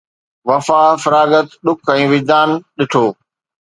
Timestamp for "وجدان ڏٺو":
2.13-3.05